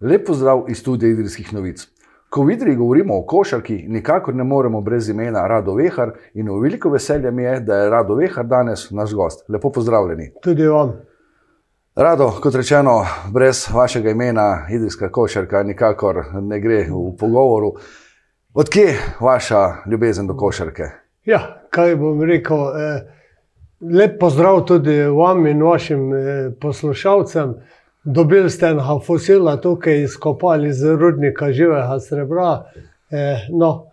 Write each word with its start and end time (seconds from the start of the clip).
Lep 0.00 0.26
pozdrav 0.26 0.64
iz 0.68 0.78
studija 0.78 1.10
Idrijskih 1.10 1.54
novic. 1.54 1.88
Ko 2.28 2.42
v 2.44 2.50
Idriji 2.52 2.76
govorimo 2.76 3.18
o 3.18 3.22
košarki, 3.26 3.84
nikakor 3.88 4.34
ne 4.34 4.44
moremo 4.44 4.80
brez 4.80 5.08
imena 5.08 5.46
Rado 5.46 5.74
Vehar 5.74 6.10
in 6.34 6.50
veliko 6.60 6.90
veselje 6.90 7.30
mi 7.30 7.42
je, 7.42 7.60
da 7.60 7.76
je 7.76 7.90
Rado 7.90 8.14
Vehar 8.14 8.44
danes 8.46 8.90
naš 8.90 9.14
gost. 9.14 9.48
Lepo 9.48 9.70
pozdravljeni. 9.72 10.32
Tudi 10.42 10.66
vam. 10.68 10.92
Rado, 11.94 12.28
kot 12.42 12.54
rečeno, 12.54 13.06
brez 13.32 13.68
vašega 13.74 14.10
imena 14.10 14.66
Idrijska 14.70 15.08
košarka 15.08 15.62
nikakor 15.62 16.24
ne 16.42 16.60
gre 16.60 16.82
v 16.90 17.16
pogovoru. 17.18 17.72
Odkje 18.54 18.98
vaša 19.20 19.76
ljubezen 19.90 20.26
do 20.26 20.36
košarke? 20.36 20.90
Ja, 21.24 21.62
kaj 21.70 21.96
bom 21.96 22.20
rekel. 22.22 22.58
Eh, 22.58 23.00
lep 23.80 24.20
pozdrav 24.20 24.60
tudi 24.64 25.00
vam 25.02 25.46
in 25.46 25.62
vašim 25.62 26.14
eh, 26.14 26.50
poslušalcem. 26.60 27.54
Dobili 28.08 28.50
ste 28.50 28.66
enega 28.66 29.00
fosila 29.06 29.56
tukaj, 29.60 30.02
izkopali 30.02 30.68
iz 30.68 30.84
rudnika 30.84 31.52
živega 31.52 32.00
srebra. 32.00 32.64
Eh, 33.10 33.48
no, 33.50 33.86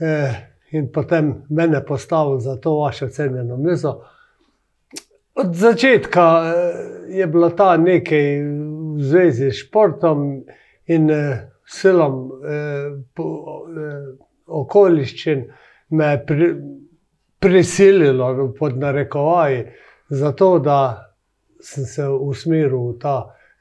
eh, 0.00 0.32
in 0.70 0.88
potem 0.92 1.44
mene 1.48 1.84
postavili 1.84 2.40
za 2.40 2.56
to 2.56 2.74
vašo 2.74 3.08
cenjeno 3.08 3.56
mizo. 3.56 4.00
Od 5.34 5.54
začetka 5.54 6.42
eh, 6.44 7.18
je 7.18 7.26
bilo 7.26 7.50
ta 7.50 7.76
nekaj 7.76 8.42
v 8.42 9.02
zvezi 9.02 9.50
s 9.50 9.60
športom 9.62 10.42
in 10.86 11.10
eh, 11.10 11.50
silom 11.64 12.30
eh, 12.44 12.90
po, 13.14 13.26
eh, 13.78 14.24
okoliščin, 14.46 15.44
me 15.90 16.10
je 16.10 16.24
pri, 16.26 16.48
prisililo, 17.38 18.54
pod 18.58 18.78
narekovaji, 18.78 19.62
zato 20.08 20.58
da 20.58 20.80
sem 21.60 21.84
se 21.84 22.08
usmeril 22.08 22.90
v 22.90 22.98
ta 22.98 23.14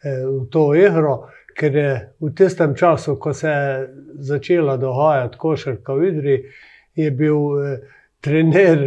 v 0.04 0.48
to 0.50 0.72
igro, 0.76 1.30
ker 1.56 1.76
je 1.76 1.92
v 2.20 2.34
tistem 2.36 2.76
času, 2.76 3.16
ko 3.20 3.34
se 3.34 3.50
je 3.50 3.88
začela 4.20 4.78
dogajati 4.78 5.38
košarka 5.38 5.94
v 5.94 6.08
Idri, 6.08 6.38
je 6.96 7.12
bil 7.12 7.38
eh, 7.64 7.78
trener 8.22 8.82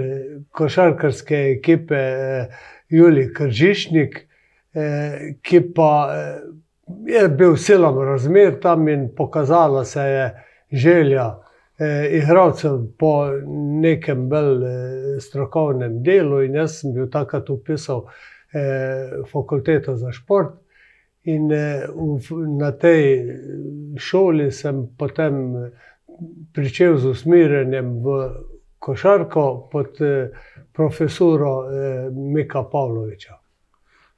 košarkarske 0.51 1.37
ekipe 1.59 1.97
eh, 1.97 2.49
Juli 2.89 3.29
Kržišnik, 3.35 4.19
eh, 4.75 5.35
ki 5.43 5.61
pa 5.75 5.93
eh, 6.11 6.41
je 7.07 7.29
bil 7.29 7.57
silom 7.57 7.99
razmer 8.05 8.59
tam 8.61 8.89
in 8.89 9.09
pokazala 9.17 9.85
se 9.85 10.01
je 10.01 10.27
želja. 10.73 11.31
Eh, 11.79 12.19
Igravcev 12.19 12.85
po 12.99 13.27
nekem 13.81 14.29
bolj 14.29 14.67
eh, 14.67 15.21
strokovnem 15.21 16.03
delu, 16.03 16.43
in 16.45 16.55
jaz 16.55 16.81
sem 16.81 16.93
bil 16.95 17.09
takrat 17.11 17.51
upisal 17.51 18.05
eh, 18.53 19.25
fakulteto 19.33 19.97
za 19.97 20.13
šport, 20.13 20.64
In 21.25 21.53
eh, 21.53 21.87
na 22.59 22.73
tej 22.73 23.05
šoli 23.97 24.51
sem 24.53 24.89
potem 24.99 25.57
začel 26.57 26.99
z 26.99 27.15
usmerjanjem 27.17 28.03
v 28.05 28.19
košarko 28.79 29.69
pod 29.73 30.01
eh, 30.01 30.29
profesoro 30.73 31.65
eh, 31.65 32.11
Mika 32.13 32.63
Pavloviča. 32.63 33.39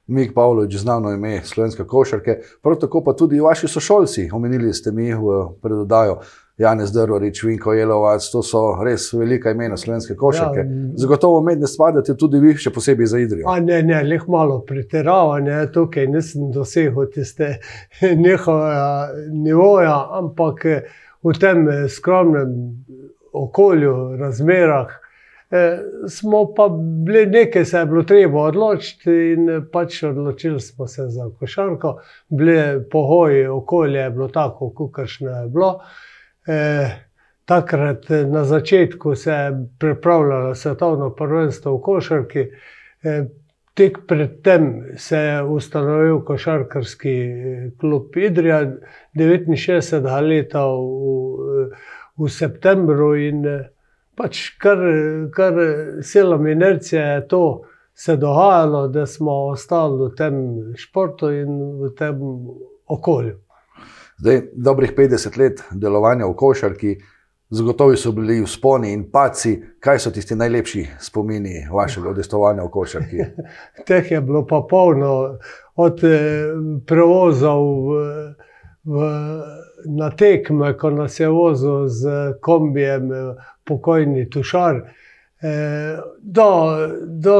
Mik 0.07 0.33
Pavlovič, 0.33 0.75
znano 0.75 1.11
ime 1.11 1.41
slovenske 1.43 1.83
košarke, 1.83 2.39
prav 2.63 2.77
tako 2.79 3.03
pa 3.03 3.13
tudi 3.13 3.39
vaši 3.39 3.67
sošolci, 3.67 4.29
omenili 4.33 4.73
ste 4.73 4.91
mi 4.91 5.13
v 5.13 5.39
predodajo. 5.61 6.21
Janez 6.57 6.91
Drvorič, 6.91 7.43
Vinko 7.43 7.73
Jelovac, 7.73 8.25
to 8.31 8.41
so 8.41 8.61
res 8.81 9.11
velika 9.13 9.51
imena 9.53 9.77
slovenske 9.77 10.15
košarke. 10.17 10.63
Ja, 10.65 10.93
Zagotovo 10.97 11.41
med 11.45 11.61
ne 11.61 11.69
spadate 11.69 12.15
tudi 12.17 12.39
vi, 12.41 12.55
še 12.57 12.71
posebej 12.73 13.11
za 13.11 13.21
Idrijo. 13.21 13.45
A 13.51 13.59
ne, 13.61 13.83
ne, 13.85 13.99
leh 14.03 14.25
malo 14.25 14.63
pretiravanje, 14.65 15.59
tukaj 15.75 16.07
nisem 16.09 16.47
dosegel 16.55 17.11
tiste 17.13 17.59
njihova 18.25 19.11
nivoja, 19.29 19.99
ampak 20.17 20.65
v 21.21 21.35
tem 21.37 21.69
skromnem 21.93 22.57
okolju, 23.37 23.93
razmerah, 24.17 24.97
eh, 25.53 25.77
smo 26.09 26.41
pa 26.57 26.71
bili 27.05 27.27
nekaj, 27.37 27.69
se 27.69 27.85
je 27.85 27.85
bilo 27.85 28.01
treba 28.03 28.47
odločiti 28.49 29.21
in 29.35 29.53
pač 29.69 30.01
odločili 30.09 30.57
smo 30.59 30.89
se 30.89 31.05
za 31.13 31.29
košarko. 31.39 31.99
Bile 32.33 32.81
pohoji, 32.89 33.45
okolje 33.45 34.01
je 34.07 34.11
bilo 34.17 34.33
tako, 34.33 34.73
kakršno 34.73 35.29
je 35.29 35.47
bilo. 35.53 35.73
Eh, 35.77 36.06
takrat 37.47 38.11
eh, 38.11 38.25
na 38.25 38.43
začetku 38.43 39.15
se 39.15 39.31
je 39.31 39.67
pripravljalo 39.79 40.55
svetovno 40.55 41.09
prvenstvo 41.15 41.77
v 41.77 41.81
košarki, 41.81 42.47
eh, 43.03 43.25
tik 43.73 43.97
predtem 44.07 44.83
se 44.97 45.17
je 45.17 45.43
ustanovil 45.43 46.19
košarkarski 46.25 47.15
eh, 47.21 47.71
klub 47.79 48.17
Idrija, 48.17 48.65
69 49.15 50.27
let 50.27 50.53
v, 50.53 51.69
v 52.17 52.29
septembru 52.29 53.15
in 53.15 53.45
eh, 53.45 53.69
pač 54.17 54.57
kar, 54.59 54.83
kar 55.31 55.53
silom 56.01 56.47
inercije 56.47 57.01
je 57.01 57.27
to. 57.27 57.61
Se 57.97 58.11
je 58.11 58.17
dogajalo, 58.17 58.87
da 58.93 59.05
smo 59.09 59.31
ostali 59.49 60.03
v 60.03 60.09
tem 60.13 60.35
športu 60.77 61.31
in 61.33 61.55
v 61.79 61.89
tem 61.97 62.19
okolju. 62.85 63.46
Zdaj, 64.19 64.41
dobrih 64.53 64.93
50 64.97 65.37
let 65.37 65.63
delovanja 65.71 66.25
v 66.25 66.33
košarki, 66.35 66.95
zagotovo 67.49 67.95
so 67.95 68.11
bili 68.11 68.39
vzponi 68.41 68.93
in 68.93 69.03
paci. 69.11 69.59
Kaj 69.79 69.99
so 69.99 70.11
tisti 70.11 70.35
najlepši 70.35 70.87
spomini 70.99 71.67
vašega 71.71 72.09
odestovanja 72.09 72.63
v 72.65 72.71
košarki? 72.73 73.27
Teh 73.87 74.11
je 74.11 74.21
bilo 74.21 74.41
pa 74.45 74.63
polno, 74.69 75.37
od 75.75 76.03
eh, 76.03 76.49
prevozov 76.89 77.63
v, 77.85 78.01
v, 78.89 79.11
na 79.99 80.09
tekme, 80.09 80.73
ko 80.77 80.89
nas 80.89 81.19
je 81.19 81.29
vozil 81.29 81.85
z 81.87 82.17
kombijem, 82.41 83.11
eh, 83.13 83.51
pokojni 83.69 84.29
tušar. 84.29 84.81
Eh, 85.41 85.99
do, 86.21 86.77
do 87.05 87.35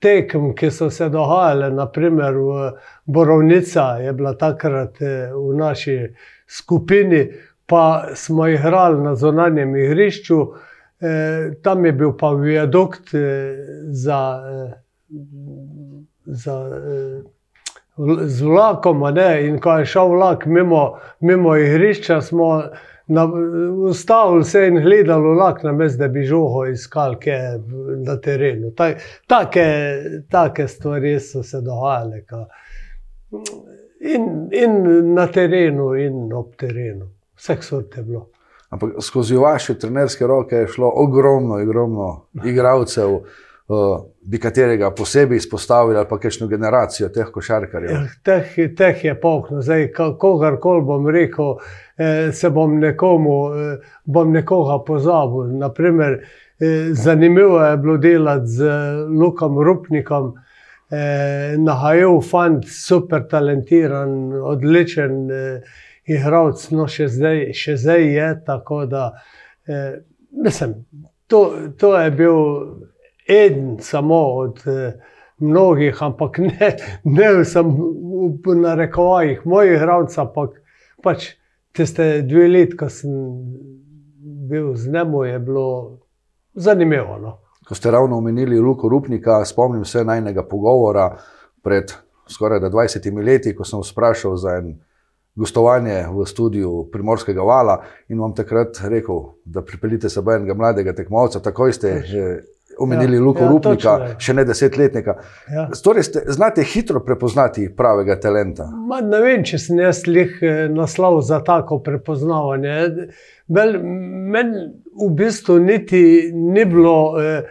tekem, 0.00 0.54
ki 0.54 0.70
so 0.70 0.88
se 0.90 1.06
dogajale, 1.08 1.70
naprimer 1.70 2.34
v 2.34 2.72
Borovnica, 3.06 4.00
je 4.02 4.12
bila 4.12 4.34
takrat 4.34 4.98
eh, 5.02 5.30
v 5.30 5.54
naši 5.54 6.08
skupini, 6.46 7.28
pa 7.66 8.10
smo 8.14 8.48
igrali 8.50 8.98
na 9.04 9.14
zunanjem 9.14 9.76
igrišču, 9.76 10.40
eh, 11.00 11.54
tam 11.62 11.86
je 11.86 11.92
bil 11.92 12.16
pa 12.18 12.32
viadukt 12.34 13.14
za, 13.86 14.22
za, 16.26 16.56
z 18.26 18.42
vlakom, 18.42 19.06
ne? 19.14 19.46
in 19.46 19.62
ko 19.62 19.78
je 19.78 19.86
šel 19.86 20.16
vlak 20.18 20.46
mimo, 20.46 20.98
mimo 21.20 21.54
igrišča, 21.56 22.20
smo 22.20 22.64
ustavili 23.88 24.44
se 24.44 24.66
in 24.66 24.82
gledali 24.82 25.34
vlak, 25.34 25.62
na 25.62 25.72
mestu, 25.72 25.98
da 25.98 26.08
bi 26.08 26.22
žogo 26.22 26.66
iskali 26.66 27.16
na 28.06 28.16
terenu. 28.20 28.72
Take, 29.26 29.64
take 30.30 30.68
stvari 30.68 31.20
so 31.20 31.42
se 31.42 31.60
dogajale. 31.60 32.22
In, 34.00 34.48
in 34.52 35.14
na 35.14 35.26
terenu, 35.26 35.94
in 35.94 36.32
ob 36.32 36.56
terenu. 36.56 37.10
Vse 37.36 37.56
so 37.60 37.82
te 37.82 38.02
bilo. 38.02 38.28
Ampak 38.70 38.90
skozi 39.02 39.36
vaše 39.36 39.74
trenerske 39.78 40.26
roke 40.26 40.56
je 40.56 40.68
šlo 40.68 40.92
ogromno, 40.94 41.54
ogromno 41.54 42.26
igralcev 42.50 43.18
bi 44.22 44.38
katerega 44.38 44.90
posebej 44.90 45.36
izpostavili, 45.36 45.98
ali 45.98 46.06
pa 46.10 46.18
kakšno 46.18 46.46
generacijo 46.46 47.08
teh 47.08 47.30
košarkarjev? 47.32 47.90
Ja, 47.90 48.02
teh, 48.24 48.54
teh 48.76 49.04
je 49.04 49.14
polno, 49.20 49.62
zdaj, 49.62 49.92
kogarkoli 49.92 50.82
bom 50.86 51.08
rekel, 51.08 51.56
eh, 51.98 52.32
se 52.32 52.50
bom 52.50 52.78
nekomu, 52.80 53.36
eh, 53.54 53.92
bom 54.04 54.32
nekoga 54.32 54.80
pozabil. 54.84 55.58
Naprimer, 55.58 56.20
eh, 56.60 56.92
zanimivo 56.92 57.62
je 57.64 57.76
bilo 57.76 57.96
delati 57.96 58.46
z 58.46 58.72
Lukom 59.08 59.58
Rupnikom. 59.58 60.34
Eh, 60.90 61.54
Nahajal 61.58 62.20
fant, 62.20 62.64
super 62.66 63.22
talentiran, 63.30 64.32
odličen 64.42 65.30
eh, 65.30 65.60
igralec, 66.10 66.64
no 66.74 66.88
še 66.90 67.06
zdaj, 67.08 67.42
še 67.54 67.76
zdaj 67.78 68.06
je. 68.10 68.30
Da, 68.90 69.04
eh, 69.68 70.00
mislim, 70.30 70.74
to, 71.30 71.44
to 71.78 71.94
je 71.94 72.10
bil 72.10 72.40
en 73.30 73.76
samo 73.80 74.20
od 74.44 74.62
eh, 74.66 74.92
mnogih, 75.38 76.02
ampak 76.02 76.38
ne, 76.38 76.76
ne 77.04 77.44
sem 77.44 77.70
v 78.44 78.56
narekovajih 78.56 79.46
mojih 79.46 79.76
igralcev, 79.76 80.28
ampak 80.28 80.58
pač 81.02 81.30
tiste 81.72 82.22
dve 82.28 82.48
leti, 82.48 82.76
ko 82.76 82.90
sem 82.92 83.14
bil 84.50 84.74
z 84.76 84.92
njim, 84.92 85.14
je 85.24 85.38
bilo 85.38 85.98
zanimivo. 86.54 87.18
No. 87.18 87.38
Ko 87.68 87.74
ste 87.74 87.90
ravno 87.90 88.18
omenili 88.18 88.58
Luko 88.58 88.88
Rupnika, 88.88 89.44
spomnim 89.44 89.84
se 89.84 90.04
najnega 90.04 90.42
pogovora 90.42 91.16
pred 91.62 91.92
skoraj 92.28 92.60
20 92.60 93.24
leti, 93.24 93.54
ko 93.56 93.64
sem 93.64 93.82
vprašal 93.84 94.36
za 94.36 94.60
en. 94.60 94.78
Gostovanje 95.34 96.08
v 96.10 96.24
studiu 96.26 96.88
Primorskega 96.92 97.42
vala 97.46 97.76
in 98.10 98.18
vam 98.18 98.32
takrat 98.34 98.80
rekel, 98.90 99.20
da 99.44 99.62
pripeljete 99.62 100.08
se 100.10 100.20
enega 100.34 100.54
mladega 100.54 100.92
tekmovca, 100.92 101.40
takoj 101.40 101.72
ste 101.72 101.92
omenili 102.80 103.16
Ja, 103.16 103.22
Luko 103.22 103.44
ja, 103.44 103.50
Rupnika, 103.50 103.94
točno 103.98 104.18
še 104.18 104.34
ne 104.38 104.44
desetletnika. 104.48 105.14
Ja. 105.52 105.68
Torej, 105.84 106.08
ste, 106.08 106.24
znate 106.32 106.64
hitro 106.64 107.04
prepoznati 107.04 107.68
pravega 107.76 108.16
talenta. 108.20 108.70
Ma, 108.88 109.00
ne 109.04 109.20
vem, 109.24 109.44
če 109.44 109.60
sem 109.60 109.80
jaz 109.84 110.04
lih 110.08 110.36
eh, 110.42 110.66
naslov 110.72 111.20
za 111.28 111.40
tako 111.44 111.80
prepoznavanje. 111.84 113.10
Meni 113.50 114.66
v 115.00 115.10
bistvu 115.18 115.58
niti 115.62 116.02
ni 116.34 116.64
bilo 116.68 116.96
eh, 117.20 117.48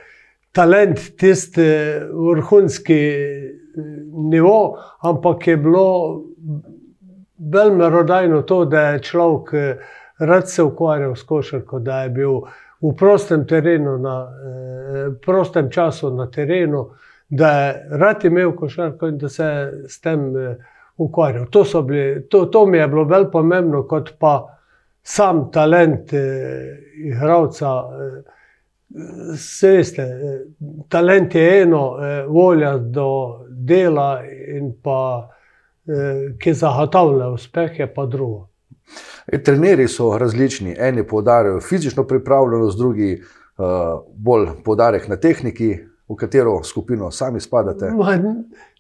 talent 0.52 1.00
tisti 1.18 1.62
eh, 1.62 2.08
vrhunski 2.10 3.00
eh, 3.00 3.54
nivo, 4.32 4.78
ampak 5.02 5.48
je 5.48 5.58
bilo 5.58 6.24
bolj 7.38 7.72
merodajno 7.72 8.42
to, 8.42 8.66
da 8.66 8.82
je 8.82 9.04
človek 9.04 9.54
eh, 9.54 9.78
rad 10.20 10.50
se 10.50 10.64
ukvarjal 10.64 11.16
s 11.16 11.24
košarko, 11.24 11.80
da 11.80 12.02
je 12.04 12.10
bil 12.10 12.42
v 12.82 12.94
prostem 12.96 13.46
terenu, 13.48 13.98
na 13.98 14.16
eh, 14.24 15.12
prostem 15.26 15.70
času 15.72 16.14
na 16.16 16.30
terenu, 16.32 16.90
da 17.30 17.52
je 17.62 17.88
rad 17.92 18.26
imel 18.26 18.56
košarko 18.56 19.08
in 19.08 19.18
da 19.18 19.30
se 19.30 19.44
je 19.44 19.90
s 19.90 20.02
tem 20.02 20.38
eh, 20.38 20.56
ukvarjal. 20.98 21.46
To, 21.52 21.82
bili, 21.84 22.28
to, 22.30 22.46
to 22.46 22.66
mi 22.66 22.78
je 22.78 22.88
bilo 22.88 23.06
bolj 23.06 23.32
pomembno, 23.32 23.84
kot 23.88 24.14
pa 24.20 24.58
sam 25.04 25.52
talent 25.52 26.14
eh, 26.14 26.78
igralca. 27.06 27.78
Eh, 28.02 28.36
Se 29.38 29.70
veste, 29.70 30.02
eh, 30.02 30.40
talent 30.90 31.36
je 31.36 31.62
eno, 31.62 31.98
eh, 32.02 32.24
volja 32.26 32.72
do 32.78 33.46
dela 33.50 34.24
in 34.26 34.72
pa 34.82 35.30
eh, 35.86 36.34
ki 36.42 36.54
zagotavlja 36.54 37.28
uspeh, 37.30 37.80
je 37.80 37.88
pa 37.94 38.06
drugo. 38.06 38.48
E, 39.28 39.38
Trenerji 39.40 39.88
so 39.88 40.18
različni. 40.18 40.76
Eni 40.80 41.04
poudarjajo 41.04 41.60
fizično 41.62 42.04
pripravljenost, 42.04 42.78
drugi 42.78 43.22
uh, 43.58 43.66
bolj 44.16 44.48
poudarek 44.64 45.08
na 45.08 45.16
tehniki, 45.18 45.78
v 46.10 46.16
katero 46.16 46.64
skupino 46.64 47.12
sami 47.12 47.40
spadate. 47.40 47.92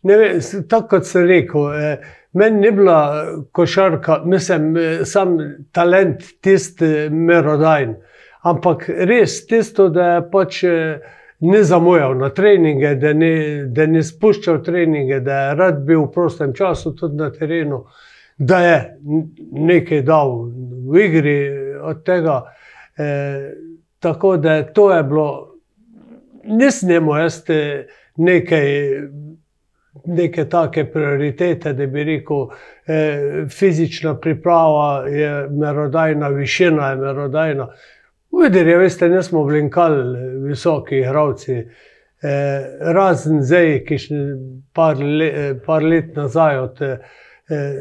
Ne 0.03 0.15
s- 0.41 0.63
tako 0.67 0.87
kot 0.87 1.05
sem 1.05 1.27
rekel, 1.27 1.73
eh, 1.73 1.99
meni 2.33 2.59
ni 2.59 2.71
bila 2.71 2.95
eh, 3.15 3.27
košarka, 3.51 4.21
mislim, 4.25 4.77
eh, 4.77 5.05
sam 5.05 5.35
talent 5.71 6.23
tisti 6.41 6.85
eh, 6.85 7.09
merodajn. 7.11 7.95
Ampak 8.41 8.85
res 8.89 9.45
tisto, 9.45 9.89
da 9.89 10.07
je 10.07 10.23
pač 10.31 10.63
eh, 10.63 10.99
ni 11.41 11.61
zamujal 11.63 12.17
na 12.17 12.29
treninge, 12.29 12.95
da 12.95 13.13
ni, 13.13 13.31
da 13.67 13.85
ni 13.85 14.01
spuščal 14.03 14.63
treninge, 14.63 15.19
da 15.19 15.41
je 15.41 15.55
rad 15.55 15.85
bil 15.85 16.01
v 16.01 16.11
prostem 16.11 16.53
času 16.53 16.95
tudi 16.95 17.15
na 17.15 17.29
terenu, 17.31 17.83
da 18.39 18.59
je 18.59 18.97
nekaj 19.51 20.01
dal 20.01 20.47
v 20.89 21.05
igri 21.05 21.39
od 21.81 22.03
tega. 22.05 22.41
Eh, 22.97 23.51
tako 23.99 24.37
da 24.37 24.63
to 24.63 24.91
je 24.91 25.03
bilo 25.03 25.55
imel 26.89 27.19
jaz 27.19 27.43
nekaj, 28.15 28.67
neke 30.05 30.45
take 30.49 30.85
prioritete, 30.91 31.73
da 31.73 31.85
bi 31.85 32.03
rekel, 32.03 32.47
eh, 32.87 33.45
fizična 33.49 34.15
priprava 34.19 35.07
je 35.07 35.47
merodajna, 35.49 36.27
višina 36.27 36.89
je 36.89 36.95
merodajna. 36.95 37.67
Videli, 38.31 38.75
veste, 38.75 39.09
nismo 39.09 39.43
blinkali 39.43 40.29
visoki 40.47 40.97
igravci. 40.97 41.65
Eh, 42.21 42.77
razen 42.93 43.39
zdaj, 43.43 43.77
ki 43.87 43.97
še 43.97 44.15
par, 44.75 44.99
le, 44.99 45.25
eh, 45.25 45.53
par 45.65 45.83
let 45.83 46.17
nazaj 46.17 46.57
od 46.59 46.81
eh, 46.83 46.97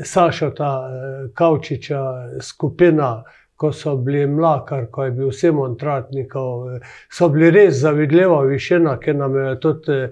Sašota 0.05 0.70
eh, 0.88 1.29
Kavčiča 1.35 2.03
skupina, 2.41 3.23
ko 3.56 3.73
so 3.73 3.97
bili 3.97 4.26
mlakar, 4.26 4.87
ko 4.91 5.05
je 5.05 5.11
bil 5.11 5.32
Simon 5.32 5.76
Tratnikov, 5.79 6.75
eh, 6.76 6.81
so 7.11 7.29
bili 7.29 7.50
res 7.50 7.81
zavidljiva 7.81 8.43
višina, 8.47 8.99
ki 9.00 9.15
nam 9.15 9.37
je 9.37 9.61
tudi 9.61 9.93
eh, 9.93 10.11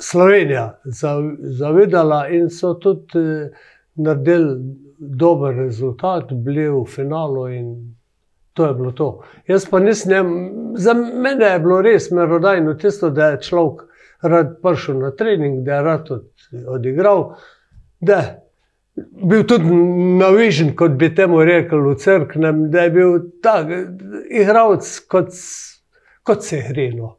Slovenija 0.00 0.78
zav- 0.84 1.36
zavidala 1.60 2.28
in 2.28 2.48
so 2.50 2.74
tudi 2.74 3.18
eh, 3.18 3.50
naredili 3.94 4.56
dober 4.98 5.54
rezultat, 5.56 6.32
bili 6.32 6.68
v 6.68 6.84
finalu 6.88 7.48
in 7.48 7.94
to 8.52 8.66
je 8.66 8.74
bilo 8.74 8.90
to. 8.92 9.10
Jaz 9.46 9.66
pa 9.70 9.78
nisem, 9.80 10.32
za 10.76 10.94
mene 10.94 11.44
je 11.52 11.58
bilo 11.58 11.82
res 11.82 12.10
merodajno 12.10 12.74
tisto, 12.74 13.10
da 13.10 13.26
je 13.30 13.40
človek 13.42 13.82
rad 14.22 14.56
prišel 14.62 14.98
na 15.00 15.10
trening, 15.10 15.62
da 15.64 15.74
je 15.74 15.82
rad 15.82 16.10
od- 16.10 16.30
odigral, 16.68 17.34
da 18.00 18.22
bil 18.96 19.46
tudi 19.46 19.70
navižen, 20.20 20.74
kot 20.76 20.98
bi 20.98 21.12
temu 21.14 21.44
rekli 21.44 21.80
v 21.80 21.94
crknem, 21.98 22.66
da 22.70 22.86
je 22.86 22.90
bil 22.90 23.16
tak 23.42 23.70
igralec, 24.30 24.90
kot, 25.08 25.32
kot 26.26 26.44
se 26.44 26.62
gre. 26.68 26.90
No. 26.96 27.16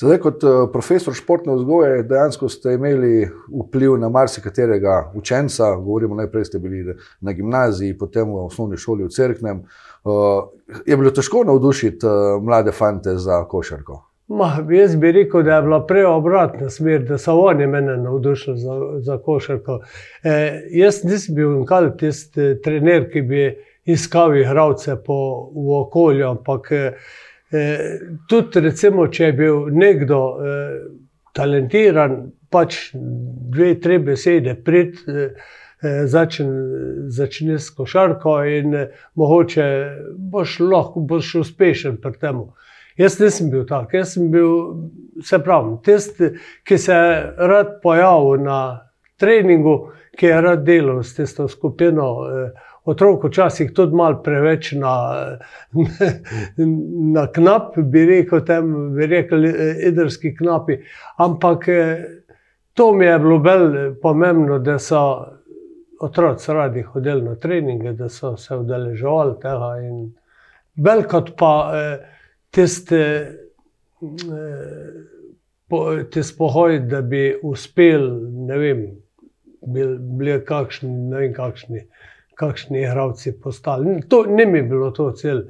Zdaj, 0.00 0.18
kot 0.18 0.44
eh, 0.44 0.58
profesor 0.72 1.14
športne 1.14 1.54
vzgoje, 1.58 2.02
dejansko 2.08 2.48
ste 2.48 2.74
imeli 2.78 3.28
vpliv 3.52 3.98
na 4.00 4.08
marsikaterega 4.08 5.12
učenca. 5.14 5.74
Govorimo, 5.76 6.16
najprej 6.16 6.44
ste 6.44 6.58
bili 6.58 6.94
na 7.20 7.32
gimnaziji, 7.32 7.98
potem 7.98 8.32
v 8.32 8.46
osnovni 8.46 8.80
šoli 8.80 9.04
v 9.04 9.12
Cerknem. 9.12 9.60
Eh, 9.60 10.80
Je 10.86 10.96
bilo 10.96 11.10
težko 11.10 11.44
navdušiti 11.44 12.06
eh, 12.06 12.40
mlade 12.40 12.72
fante 12.72 13.16
za 13.18 13.44
košarko? 13.44 14.09
Ma, 14.30 14.66
jaz 14.70 14.94
bi 14.96 15.10
rekel, 15.12 15.42
da 15.42 15.56
je 15.56 15.62
bila 15.62 15.80
prej 15.86 16.04
obratna 16.06 16.68
smer, 16.70 17.02
da 17.02 17.18
so 17.18 17.34
oni 17.40 17.66
mene 17.66 17.96
navdušili 17.96 18.58
za, 18.58 18.76
za 18.98 19.18
košarko. 19.18 19.80
E, 20.22 20.34
jaz 20.70 21.02
nisem 21.04 21.34
bil 21.34 21.56
nikoli 21.58 21.90
tisti 21.98 22.40
eh, 22.40 22.60
trener, 22.62 23.08
ki 23.10 23.22
bi 23.26 23.48
iskal 23.90 24.36
igralce 24.38 24.94
po 25.06 25.16
v 25.54 25.80
okolju, 25.80 26.28
ampak 26.28 26.70
e, 26.72 26.82
tudi 28.30 28.62
recimo, 28.68 29.08
če 29.10 29.32
je 29.32 29.32
bil 29.40 29.66
nekdo 29.74 30.20
e, 30.30 30.58
talentiran, 31.34 32.20
pač 32.50 32.78
dve, 32.94 33.74
tri 33.82 33.98
besede 33.98 34.54
prid. 34.64 35.02
E, 35.08 35.32
Začne, 35.80 37.08
začne 37.08 37.54
s 37.56 37.70
košarko, 37.72 38.34
in 38.44 38.74
eh, 38.76 38.90
mogoče 39.16 39.68
boš 40.12 40.58
lahko 40.60 41.00
boš 41.00 41.30
uspešen 41.40 41.96
pri 42.02 42.18
tem. 42.20 42.42
Jaz 42.98 43.20
nisem 43.20 43.50
bil 43.50 43.66
tak, 43.66 43.94
jaz 43.94 44.14
sem 44.14 44.30
bil, 44.30 44.50
se 45.24 45.38
pravi, 45.38 45.76
tisti, 45.84 46.32
ki 46.64 46.78
se 46.78 46.94
je 46.94 47.20
rad 47.50 47.78
pojavil 47.82 48.44
na 48.44 48.60
treningu, 49.20 49.92
ki 50.18 50.26
je 50.26 50.40
rad 50.40 50.64
delal 50.66 51.02
s 51.02 51.14
tisto 51.14 51.48
skupino. 51.48 52.10
Eh, 52.26 52.68
otrok 52.84 53.24
včasih 53.24 53.72
tudi 53.74 53.96
malo 53.96 54.22
preveč 54.22 54.72
na, 54.72 54.94
na 57.16 57.26
knap, 57.32 57.76
bi 57.78 58.04
rekel, 58.06 58.44
tem, 58.46 58.72
bi 58.96 59.06
rekel, 59.06 59.44
eh, 59.44 59.82
idrski 59.88 60.34
knapi. 60.36 60.80
Ampak 61.16 61.68
eh, 61.68 62.04
to 62.74 62.92
mi 62.92 63.06
je 63.06 63.18
bilo 63.18 63.38
bolj 63.38 63.76
pomembno, 64.02 64.58
da 64.58 64.78
so 64.78 65.02
otroci 66.00 66.52
radi 66.52 66.82
hodili 66.82 67.22
na 67.22 67.34
treninge, 67.34 67.92
da 67.92 68.08
so 68.08 68.36
se 68.36 68.56
udeleževali 68.56 69.36
tega. 69.42 69.74
In 69.84 70.08
bolj 70.74 71.04
kot 71.10 71.34
pa 71.38 71.52
eh, 71.74 72.19
tiste. 72.50 73.00
Eh, 74.02 75.18
Te 76.10 76.22
spohoj, 76.26 76.80
da 76.90 76.98
bi 77.06 77.36
uspel, 77.46 78.08
ne 78.48 78.56
vem, 78.58 78.80
bil, 79.70 79.92
bili 80.18 80.40
kakšni, 80.42 80.88
ne 80.90 81.20
vem, 81.20 81.34
kakšni, 81.36 81.84
kakšni 82.34 82.80
igravci 82.80 83.36
postali. 83.38 84.00
To 84.10 84.24
ni 84.26 84.46
mi 84.50 84.64
bilo 84.66 84.90
to 84.90 85.12
cilj. 85.14 85.44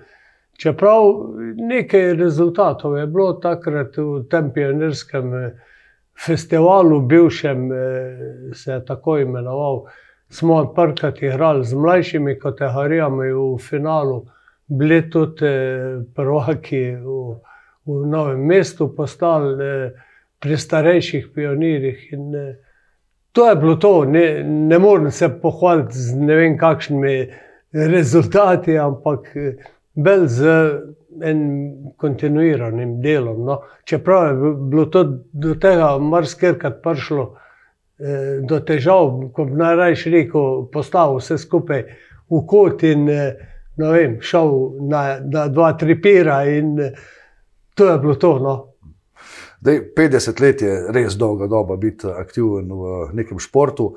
Čeprav 0.61 1.07
nekaj 1.57 2.13
rezultatov 2.21 2.99
je 2.99 3.07
bilo 3.07 3.33
takrat 3.41 3.97
v 3.97 4.21
tem 4.29 4.51
pionirskem 4.53 5.33
eh, 5.35 5.55
festivalu, 6.27 7.01
bivšem, 7.01 7.73
eh, 7.73 8.53
se 8.53 8.73
je 8.73 8.85
tako 8.85 9.19
imenoval, 9.19 9.87
smo 10.29 10.61
prkrat 10.77 11.23
igrali 11.23 11.65
z 11.65 11.75
mlajšimi 11.75 12.39
kategorijami 12.39 13.33
v 13.33 13.57
finalu, 13.71 14.27
bili 14.71 15.03
tudi 15.11 15.47
eh, 15.47 16.01
prvaki 16.15 16.83
v, 16.97 17.19
v 17.87 18.07
novem 18.07 18.47
mestu, 18.47 18.89
postali 18.97 19.65
eh, 19.65 19.91
pri 20.41 20.57
starejših 20.57 21.31
pionirjih. 21.35 22.13
In, 22.13 22.35
eh, 22.35 22.55
to 23.33 23.49
je 23.49 23.57
bilo 23.57 23.77
to, 23.77 24.05
ne, 24.05 24.43
ne 24.45 24.79
morem 24.79 25.11
se 25.11 25.29
pohvaliti 25.43 25.99
z 25.99 26.17
ne 26.19 26.37
vem 26.37 26.57
kakšnimi 26.59 27.29
rezultati, 27.73 28.79
ampak 28.79 29.37
eh, 29.37 29.59
bolj 29.95 30.27
z 30.29 30.55
enim 31.23 31.75
kontinuiranim 31.97 33.01
delom. 33.03 33.45
No. 33.45 33.61
Čeprav 33.85 34.29
je 34.29 34.55
bilo 34.71 34.87
to 34.87 35.05
do 35.33 35.55
tega 35.55 35.99
marsikrat 35.99 36.83
prišlo. 36.83 37.37
eh, 37.99 38.41
Do 38.49 38.61
težav, 38.61 39.11
ko 39.35 39.45
bi 39.45 39.59
najrajši 39.61 40.11
rekel, 40.11 40.69
postavil 40.73 41.19
vse 41.19 41.39
skupaj 41.39 41.83
v 42.31 42.41
kot 42.49 42.83
in 42.83 43.09
eh, 43.09 43.35
vem, 43.77 44.19
šel 44.21 44.51
na, 44.91 45.21
na 45.25 45.47
dva, 45.49 45.73
tri 45.79 46.01
pira, 46.03 46.43
in 46.45 46.77
to 47.75 47.93
je 47.93 47.99
bilo 47.99 48.15
to. 48.15 48.39
No. 48.39 48.57
Dej, 49.61 49.83
50 49.97 50.41
let 50.41 50.63
je 50.63 50.73
res 50.93 51.17
dolga 51.21 51.47
doba 51.47 51.77
biti 51.77 52.09
aktiven 52.09 52.73
v 52.73 52.97
nekem 53.17 53.39
športu. 53.39 53.93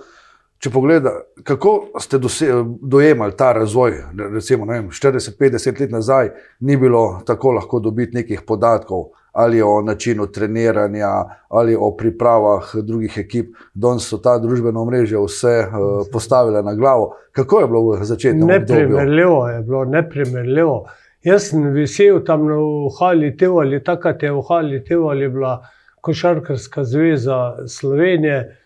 Če 0.64 0.72
pogledate, 0.72 1.44
kako 1.44 2.00
ste 2.00 2.20
dose, 2.24 2.48
dojemali 2.82 3.36
ta 3.36 3.52
razvoj, 3.52 3.98
recimo 4.36 4.66
40-50 4.66 5.82
let 5.82 5.92
nazaj, 5.92 6.30
ni 6.60 6.78
bilo 6.80 7.22
tako 7.28 7.52
lahko 7.58 7.80
dobiti 7.84 8.16
nekih 8.16 8.46
podatkov, 8.48 9.10
ali 9.34 9.62
o 9.62 9.82
načinu 9.82 10.28
treniranja, 10.28 11.10
ali 11.50 11.76
o 11.76 11.92
pripravah 11.98 12.76
drugih 12.76 13.18
ekip. 13.18 13.56
Danes 13.74 14.06
so 14.10 14.18
ta 14.22 14.38
družbena 14.40 14.86
mreža 14.86 15.20
vse 15.20 15.56
uh, 15.66 16.06
postavile 16.12 16.62
na 16.62 16.76
glavo. 16.76 17.16
Kako 17.32 17.60
je 17.60 17.68
bilo 17.68 17.82
v 17.92 18.04
začetku? 18.04 18.46
Neprimerljivo 18.46 19.48
je 19.50 19.62
bilo, 19.62 19.86
neprimerljivo. 19.86 20.84
Jaz 21.24 21.50
sem 21.50 21.64
vesel 21.74 22.20
tam 22.26 22.46
v 22.48 22.90
Hali 23.00 23.32
Tevali, 23.38 23.80
takrat 23.84 24.24
je 24.24 24.32
v 24.32 24.42
Hali 24.48 24.84
Tevali 24.84 25.30
bila 25.30 25.62
Košarkarska 26.02 26.84
zveza 26.84 27.68
Slovenije. 27.68 28.58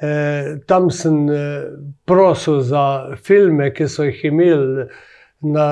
E, 0.00 0.56
tam 0.66 0.90
sem 0.90 1.28
e, 1.30 1.38
prosil 2.06 2.60
za 2.60 3.16
filme, 3.16 3.72
ki 3.74 3.88
so 3.88 4.06
jih 4.06 4.24
imeli 4.24 4.86
na, 5.40 5.66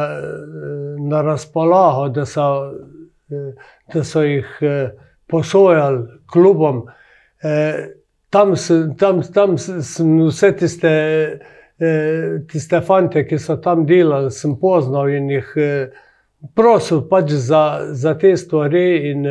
na 0.98 1.22
razpolago, 1.22 2.08
da 2.08 2.26
so, 2.26 2.72
da 3.94 4.04
so 4.04 4.22
jih 4.26 4.48
posojali 5.30 6.20
klubom. 6.32 6.84
Tam 8.32 8.56
sem, 8.56 8.94
tam, 8.96 9.20
tam 9.34 9.56
sem 9.58 10.12
vse 10.26 10.52
tiste, 10.56 10.92
tiste 12.48 12.80
fante, 12.86 13.24
ki 13.28 13.38
so 13.38 13.58
tam 13.60 13.86
delali, 13.86 14.30
sem 14.30 14.54
poznal 14.60 15.10
in 15.12 15.30
jih 15.32 15.50
prosil 16.56 17.02
pač 17.10 17.34
za, 17.36 17.64
za 17.92 18.14
te 18.18 18.36
stvari. 18.36 18.86
In, 19.10 19.26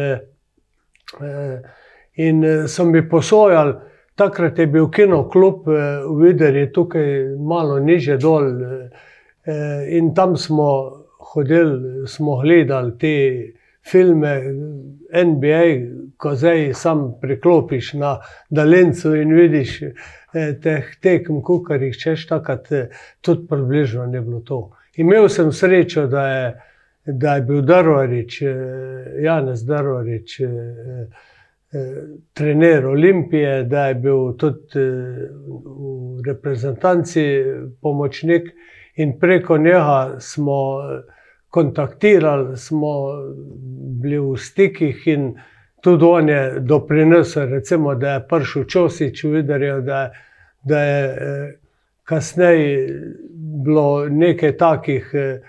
in 2.27 2.43
so 2.67 2.85
mi 2.85 3.01
posojali. 3.09 3.91
Takrat 4.15 4.59
je 4.59 4.67
bil 4.67 4.89
kino 4.91 5.23
klub 5.29 5.69
eh, 5.69 6.03
v 6.05 6.17
Videri, 6.21 6.67
tukaj 6.73 7.35
malo 7.39 7.79
niže 7.79 8.17
dol. 8.21 8.49
Eh, 9.45 9.97
in 9.97 10.13
tam 10.15 10.35
smo 10.37 10.67
hodili, 11.33 12.07
smo 12.07 12.41
gledali 12.41 12.97
te 12.99 13.15
filme, 13.83 14.41
NBA, 15.25 15.63
ko 16.17 16.35
zdaj 16.35 16.73
sam 16.73 17.13
priklopiš 17.21 17.93
na 17.93 18.17
daljncu 18.49 19.15
in 19.15 19.33
vidiš 19.35 19.81
eh, 19.81 19.93
teh 20.63 20.95
tekem, 21.01 21.41
kar 21.67 21.81
jih 21.83 21.97
češ, 21.97 22.27
takrat 22.27 22.69
tudi 23.21 23.47
približno 23.47 24.05
ne 24.05 24.21
bilo 24.21 24.39
to. 24.39 24.61
Imel 24.95 25.29
sem 25.29 25.51
srečo, 25.51 26.07
da 26.07 26.27
je, 26.27 26.61
da 27.05 27.35
je 27.35 27.41
bil 27.41 27.61
Darvarič, 27.61 28.41
Janez 29.23 29.65
Darvarič 29.65 30.39
trener 32.33 32.85
Olimpije, 32.85 33.63
da 33.63 33.87
je 33.87 33.95
bil 33.95 34.33
tudi 34.37 34.79
eh, 34.79 35.29
v 35.39 36.21
reprezentanci 36.27 37.25
pomočnik, 37.81 38.51
in 38.95 39.19
preko 39.19 39.57
njega 39.57 40.15
smo 40.19 40.81
kontaktirali, 41.51 42.57
smo 42.57 42.93
bili 44.01 44.19
v 44.19 44.37
stikih 44.37 45.07
in 45.07 45.33
tudi 45.81 46.05
on 46.05 46.29
je 46.29 46.59
doprinesel, 46.59 47.49
recimo, 47.49 47.95
da 47.95 48.13
je 48.13 48.27
prišel 48.27 48.63
Čosič, 48.63 49.23
videl, 49.23 49.81
da, 49.81 50.11
da 50.63 50.83
je 50.83 51.05
eh, 51.05 51.57
kasneje 52.03 53.01
bilo 53.65 54.09
nekaj 54.09 54.57
takih 54.57 55.11
eh, 55.13 55.41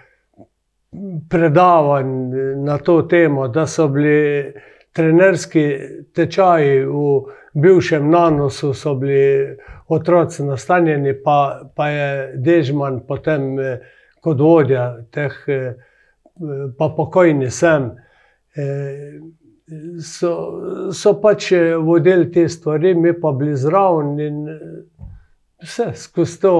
predavanj 1.30 2.35
na 2.64 2.78
to 2.78 3.02
temo, 3.02 3.49
da 3.49 3.66
so 3.66 3.88
bili 3.88 4.52
trenerski 4.92 5.68
tečaji 6.14 6.85
v 6.85 7.23
bivšem 7.54 8.11
nanosu 8.11 8.75
so 8.75 8.94
bili 8.94 9.56
otroci 9.88 10.44
nastanjeni, 10.44 11.14
pa, 11.25 11.61
pa 11.76 11.88
je 11.88 12.32
Dežman 12.37 13.00
potem 13.09 13.61
eh, 13.61 13.80
kot 14.21 14.40
vodja 14.40 14.97
teh, 15.11 15.32
eh, 15.49 15.75
pa 16.78 16.88
pokojni 16.96 17.50
sem. 17.50 17.90
Eh, 18.56 19.20
so, 20.04 20.32
so 20.92 21.14
pač 21.20 21.52
vodili 21.84 22.30
te 22.32 22.48
stvari, 22.48 22.94
mi 22.94 23.12
pa 23.20 23.32
bili 23.32 23.56
zraven 23.56 24.18
in 24.20 24.42
vse 25.62 25.92
skozi 25.96 26.40
to, 26.40 26.54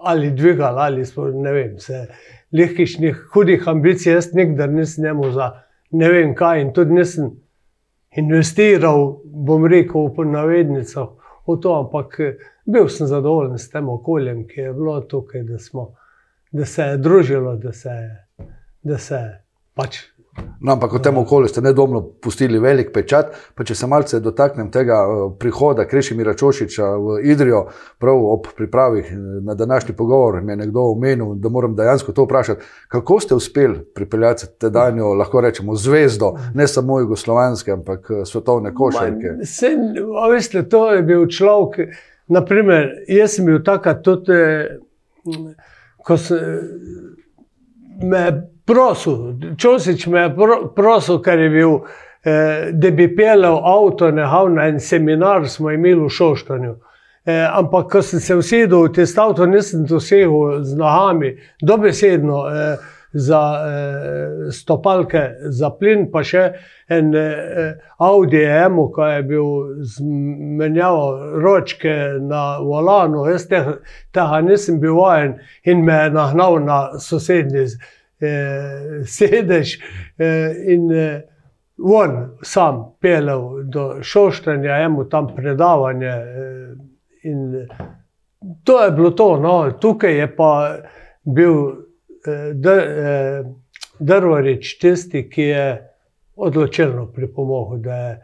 ali 0.00 0.30
dvigali, 0.30 0.80
ali 0.80 1.04
smo, 1.06 1.28
ne 1.28 1.52
vem, 1.52 1.78
se 1.78 2.06
lehkišnih, 2.52 3.26
hudih 3.34 3.68
ambicij, 3.68 4.12
jaz 4.12 4.32
nikdar 4.34 4.72
nisem 4.72 5.04
njemu 5.04 5.30
za 5.30 5.52
ne 5.90 6.08
vem 6.08 6.34
kaj. 6.34 6.60
In 6.60 6.72
tudi 6.72 6.94
nisem 6.94 7.30
investiral, 8.16 9.20
bom 9.24 9.66
rekel, 9.66 10.10
v 10.16 10.26
navednicah 10.26 11.08
v 11.46 11.56
to, 11.62 11.74
ampak 11.74 12.18
bil 12.66 12.88
sem 12.88 13.06
zadovoljen 13.06 13.58
s 13.58 13.70
tem 13.70 13.88
okoljem, 13.88 14.44
ki 14.46 14.60
je 14.60 14.72
bilo 14.74 15.00
tukaj, 15.00 15.42
da, 15.42 15.58
smo, 15.58 15.92
da 16.52 16.64
se 16.64 16.82
je 16.82 16.98
družilo, 16.98 17.56
da 17.56 17.72
se, 17.72 17.94
da 18.82 18.98
se 18.98 19.20
pač 19.74 20.00
No, 20.60 20.72
ampak 20.72 20.92
v 20.92 21.00
tem 21.02 21.16
okolju 21.18 21.48
ste 21.48 21.62
nedvomno 21.64 22.02
pustili 22.22 22.58
velik 22.60 22.92
pečat. 22.94 23.32
Pa 23.56 23.64
če 23.66 23.74
se 23.74 23.88
malce 23.90 24.20
dotaknem 24.22 24.68
tega 24.72 25.00
eh, 25.02 25.22
prihoda 25.40 25.86
Krešimira 25.88 26.34
Čošiča 26.38 26.90
v 27.00 27.16
Idrijo, 27.32 27.64
prav 27.98 28.20
ob 28.34 28.50
pripravi 28.56 29.00
eh, 29.00 29.16
na 29.46 29.56
današnji 29.58 29.96
pogovor, 29.96 30.40
mi 30.42 30.52
je 30.52 30.60
nekdo 30.62 30.84
omenil, 30.92 31.34
da 31.40 31.48
moram 31.48 31.74
dejansko 31.76 32.12
to 32.12 32.28
vprašati. 32.28 32.68
Kako 32.88 33.20
ste 33.20 33.34
uspeli 33.34 33.80
pripeljati 33.94 34.46
te 34.58 34.70
danjo, 34.70 35.14
lahko 35.14 35.40
rečemo, 35.40 35.74
zvezdo, 35.76 36.34
ne 36.54 36.68
samo 36.68 37.00
jugoslovanske, 37.00 37.72
ampak 37.72 38.10
eh, 38.10 38.24
svetovne 38.24 38.74
košarke? 38.74 39.36
Veste, 40.30 40.62
to 40.68 40.90
je 40.92 41.02
bil 41.02 41.26
človek. 41.26 41.96
Naprimer, 42.30 42.92
jaz 43.08 43.40
sem 43.40 43.48
bil 43.48 43.58
takrat 43.66 44.04
tudi, 44.06 44.36
ko 46.06 46.16
sem 46.16 46.99
me 48.02 48.42
prosil, 48.66 49.34
čosič 49.56 50.06
me 50.06 50.20
je 50.20 50.34
prosil, 50.76 51.18
ker 51.22 51.38
je 51.38 51.50
bil, 51.50 51.80
eh, 52.24 52.70
da 52.72 52.90
bi 52.90 53.08
pelal 53.16 53.60
avto, 53.64 54.10
nehal 54.10 54.52
na 54.54 54.68
en 54.68 54.80
seminar, 54.80 55.48
smo 55.48 55.70
imeli 55.70 56.04
v 56.04 56.08
Šoštanju. 56.08 56.76
Eh, 57.26 57.48
ampak, 57.52 57.90
ko 57.92 58.02
sem 58.02 58.20
se 58.20 58.34
usedel 58.34 58.86
v 58.88 58.92
tisto 58.92 59.22
avto, 59.22 59.46
nisem 59.46 59.84
dosegel 59.86 60.64
z 60.64 60.76
nogami, 60.76 61.34
dobesedno 61.62 62.46
eh, 62.48 62.76
za 63.12 63.42
eh, 63.66 64.50
stopalke, 64.52 65.22
za 65.50 65.70
plin, 65.70 66.06
pa 66.12 66.22
še 66.24 66.44
en 66.88 67.14
eh, 67.14 67.78
Audi 67.98 68.42
M, 68.44 68.78
ki 68.94 69.08
je 69.14 69.22
bil 69.30 69.48
zmenjal 69.96 71.00
ročke 71.42 71.96
na 72.22 72.60
volanu, 72.62 73.24
jaz 73.30 73.48
tega 73.50 74.42
nisem 74.46 74.80
bil 74.80 74.94
vajen 74.98 75.38
in 75.64 75.84
me 75.84 76.04
je 76.04 76.12
nahnal 76.14 76.60
na 76.64 76.78
sosednji 76.98 77.66
eh, 78.20 79.02
sedež 79.04 79.78
eh, 80.18 80.54
in 80.72 80.90
eh, 80.92 81.22
on 81.82 82.36
sam 82.42 82.84
pelel 83.00 83.64
do 83.64 84.02
šoštanja, 84.02 84.76
eno 84.84 85.04
tam 85.04 85.34
predavanje. 85.36 86.06
Eh, 86.06 86.74
in 87.22 87.66
to 88.64 88.84
je 88.84 88.90
bilo 88.90 89.10
to. 89.10 89.36
No. 89.36 89.72
Tukaj 89.80 90.18
je 90.18 90.36
pa 90.36 90.76
bil 91.24 91.54
Drvarič 94.00 94.78
tisti, 94.80 95.24
ki 95.30 95.42
je 95.42 95.66
odločilno 96.36 97.06
pripomogel, 97.12 97.78
da 97.84 97.96
je, 97.96 98.14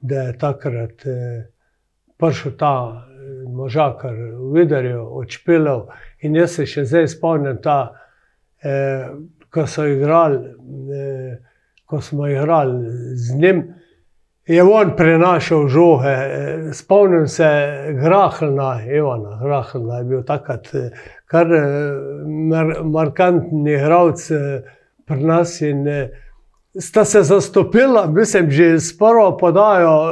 da 0.00 0.22
je 0.22 0.38
takrat 0.38 1.06
eh, 1.06 1.42
prišel 2.18 2.56
ta. 2.58 2.76
Eh, 3.02 3.14
možakar, 3.48 4.14
videl, 4.52 5.06
odšpilal. 5.18 5.86
In 6.22 6.36
jaz 6.36 6.58
se 6.58 6.66
še 6.66 6.84
zdaj 6.88 7.08
spomnim, 7.14 7.58
ta, 7.62 7.94
eh, 8.62 9.08
ko, 9.50 9.64
igrali, 9.86 10.38
eh, 10.92 11.38
ko 11.86 12.00
smo 12.00 12.28
igrali 12.28 12.90
z 13.16 13.38
njim, 13.38 13.64
je 14.46 14.62
on 14.62 14.96
prenašal 14.96 15.68
žoge. 15.68 16.08
Eh, 16.08 16.72
spomnim 16.72 17.28
se 17.28 17.48
Grahlna, 18.00 18.82
Ivana 18.84 19.38
Grahlna 19.42 19.98
je 19.98 20.04
bil 20.04 20.22
takrat 20.22 20.74
eh, 20.74 20.90
kar 21.30 21.48
mar, 22.50 22.74
markantni 22.84 23.74
igralec 23.78 24.28
pri 25.06 25.24
nas. 25.24 25.60
In, 25.62 25.88
Sta 26.74 27.04
se 27.06 27.20
zastopila, 27.22 28.08
mislim, 28.10 28.48
že 28.50 28.80
s 28.82 28.96
prvo 28.98 29.36
podajo 29.38 30.10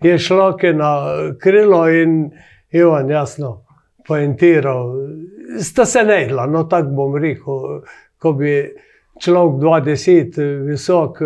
je 0.00 0.14
šlo 0.18 0.56
na 0.72 0.92
krilo 1.36 1.82
in 1.88 2.30
Ivan, 2.72 3.10
jasno, 3.10 3.64
poentiral. 4.06 4.94
Sta 5.60 5.84
se 5.84 6.04
ne 6.04 6.22
igla, 6.24 6.46
no 6.46 6.64
tako 6.64 6.88
bom 6.96 7.16
rekel 7.16 7.82
ko 8.18 8.32
bi 8.32 8.52
človek 9.22 9.60
20, 9.62 10.38
visok, 10.66 11.22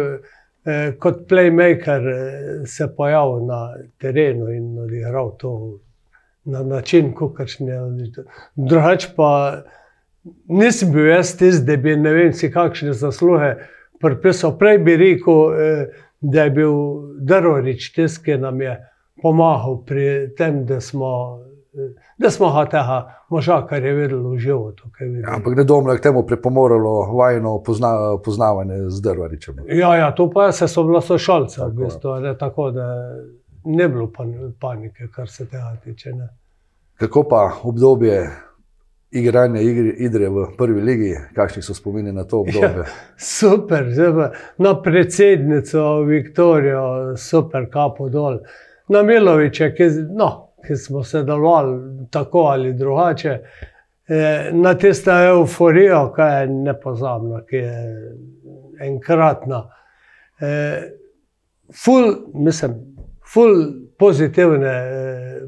eh, 0.67 0.93
kot 0.99 1.27
playmaker, 1.29 2.09
eh, 2.09 2.67
se 2.67 2.89
pojavil 2.97 3.47
na 3.47 3.75
terenu 4.01 4.51
in 4.53 4.79
odigral 4.79 5.37
to 5.39 5.79
na 6.45 6.63
način, 6.63 7.13
kot 7.15 7.41
je 7.41 7.47
bilo. 7.59 8.25
Drugač 8.57 9.07
pa 9.17 9.63
nisem 10.49 10.93
bil 10.93 11.07
jaz 11.07 11.37
tisti, 11.37 11.67
da 11.67 11.77
bi 11.77 11.97
ne 11.97 12.13
vem, 12.15 12.33
si 12.33 12.51
kakšne 12.51 12.93
zasluge 12.93 13.55
pripisal. 14.01 14.57
Prej 14.59 14.79
bi 14.79 14.97
rekel, 14.97 15.55
eh, 15.55 15.87
da 16.21 16.45
je 16.45 16.51
bil 16.51 16.75
Drvorič 17.21 17.93
tisti, 17.95 18.25
ki 18.25 18.39
nam 18.39 18.61
je 18.61 18.77
pomagal 19.23 19.85
pri 19.87 20.35
tem, 20.39 20.65
da 20.67 20.81
smo. 20.81 21.39
da 22.19 22.31
smo 22.31 22.51
ga 22.53 22.65
tega 22.69 22.97
moža, 23.31 23.67
kar 23.67 23.85
je 23.85 23.93
videl 23.95 24.21
v 24.31 24.39
životu. 24.39 24.91
Ja, 25.01 25.37
ampak 25.37 25.57
ne 25.57 25.65
domno 25.65 25.93
je 25.93 25.99
k 25.99 26.03
temu 26.03 26.27
pripomoralo 26.27 27.17
vajno 27.17 27.63
pozna, 27.65 28.19
poznavanje 28.25 28.77
z 28.89 29.01
drvaričem. 29.03 29.55
Ja, 29.69 29.97
ja, 29.97 30.11
to 30.15 30.31
pa 30.31 30.53
se 30.53 30.69
so 30.69 30.85
bila 30.85 31.01
sošalca, 31.01 31.67
v 31.67 31.73
bistvu, 31.73 32.21
ne, 32.21 32.35
tako 32.39 32.71
da 32.71 32.87
ne 33.65 33.89
bilo 33.89 34.13
panike, 34.61 35.09
kar 35.15 35.29
se 35.29 35.47
tega 35.49 35.77
tiče. 35.85 36.13
Ne. 36.13 36.29
Kako 36.99 37.23
pa 37.29 37.51
obdobje 37.63 38.31
igranja 39.11 39.61
igre 39.61 40.29
v 40.29 40.47
prvi 40.59 40.81
legi, 40.81 41.15
kakšni 41.35 41.63
so 41.63 41.75
spomini 41.75 42.13
na 42.13 42.25
to 42.25 42.41
obdobje? 42.41 42.85
Ja, 42.87 43.17
super, 43.17 43.91
zdaj, 43.93 44.31
na 44.59 44.75
predsednico 44.83 46.01
Viktorijo, 46.09 47.17
super, 47.17 47.69
kapo 47.71 48.09
dol. 48.09 48.39
Na 48.89 49.03
Miloviče, 49.03 49.73
ki, 49.75 49.89
no, 50.17 50.31
ki 50.67 50.77
smo 50.77 51.05
se 51.05 51.23
delovali 51.23 52.07
tako 52.11 52.47
ali 52.53 52.73
drugače, 52.75 53.39
eh, 54.09 54.51
na 54.53 54.75
tisto 54.75 55.13
euforijo, 55.13 56.13
ki 56.17 56.23
je 56.23 56.47
nepozabna, 56.47 57.45
ki 57.49 57.57
je 57.57 58.17
enkratna. 58.81 59.67
Eh, 60.41 60.89
ful, 61.85 62.15
mislim, 62.35 62.75
ful 63.25 63.55
pozitivne 63.99 64.73
eh, 64.73 65.43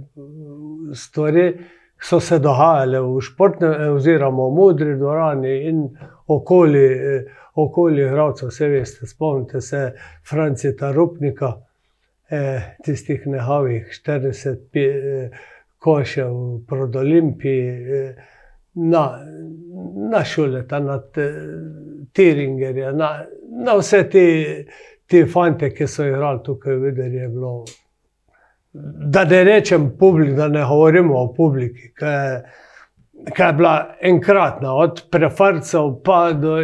stvari 0.94 1.48
so 2.04 2.20
se 2.20 2.38
dogajale 2.38 3.00
v 3.00 3.20
športnem, 3.20 3.72
eh, 3.72 3.90
oziroma 3.90 4.48
v 4.48 4.54
modri 4.54 4.96
dvorani 4.96 5.54
in 5.68 5.88
okoli, 6.26 6.86
eh, 6.92 7.24
okoli 7.54 8.08
Hrvatska. 8.08 8.46
Vse 8.46 8.68
veste, 8.68 9.06
spomnite 9.06 9.60
se 9.60 9.92
Francija 10.28 10.92
Rupnika, 10.92 11.54
tistih 12.84 13.26
nehavih 13.26 13.88
40 13.92 14.76
eh, 14.76 15.30
košev 15.78 16.32
pred 16.68 16.96
Olimpiji, 16.96 18.14
na, 18.74 19.20
na 20.10 20.24
šuleta, 20.24 20.80
na 20.80 20.98
Tiringerja, 22.12 22.92
na, 22.92 23.10
na 23.64 23.76
vse 23.78 24.02
te, 24.10 24.24
te 25.06 25.26
fante, 25.26 25.70
ki 25.74 25.86
so 25.86 26.06
igrali 26.06 26.42
tukaj, 26.44 26.76
videli 26.76 27.16
je 27.16 27.28
bilo 27.28 27.64
da 29.06 29.24
ne 29.24 29.44
rečem 29.44 29.96
publiki, 29.98 30.32
da 30.32 30.48
ne 30.48 30.64
govorimo 30.64 31.18
o 31.18 31.34
publiki, 31.34 31.92
ki 33.34 33.42
je 33.42 33.52
bila 33.52 33.94
enkratna, 34.02 34.74
od 34.74 35.02
prefarcev 35.10 36.02
pa 36.04 36.32
do, 36.32 36.56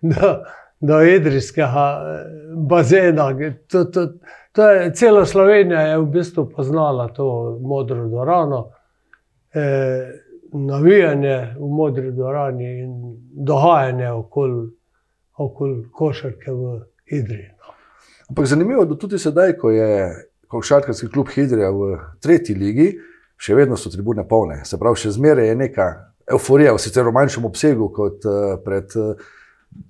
do, 0.00 0.34
do 0.80 1.02
idrijskega 1.02 1.86
eh, 2.02 2.26
bazena. 2.56 3.30
To, 3.70 3.84
to, 3.84 4.06
to 4.52 4.68
je, 4.70 4.92
cela 4.94 5.24
Slovenija 5.26 5.80
je 5.80 5.98
v 5.98 6.06
bistvu 6.06 6.48
poznala 6.50 7.08
to 7.08 7.58
modro 7.62 8.08
dvorano. 8.08 8.68
Eh, 9.54 10.20
Navijanje 10.56 11.54
v 11.58 11.68
modri 11.76 12.12
dvorani 12.12 12.68
in 12.80 12.92
dogajanje 13.46 14.10
okoli 14.10 14.68
okol 15.36 15.72
košarke 15.90 16.52
v 16.52 16.78
Idriji. 17.10 17.53
Ampak 18.30 18.46
zanimivo 18.46 18.82
je, 18.82 18.88
da 18.88 18.98
tudi 18.98 19.18
sedaj, 19.18 19.56
ko 19.60 19.70
je 19.70 19.90
košarkarski 20.48 21.10
klub 21.12 21.28
Hidrija 21.34 21.70
v 21.70 21.98
tretji 22.22 22.54
ligi, 22.56 22.90
še 23.36 23.54
vedno 23.54 23.76
so 23.76 23.90
tribune 23.92 24.24
polne. 24.28 24.62
Se 24.64 24.78
pravi, 24.80 25.00
še 25.02 25.14
zmeraj 25.16 25.50
je 25.50 25.56
neka 25.60 25.88
euforija, 26.32 26.72
sicer 26.80 27.04
v 27.04 27.12
manjšem 27.16 27.44
obsegu 27.44 27.90
kot 27.92 28.24
uh, 28.28 28.54
pred 28.64 28.94
uh, 28.96 29.32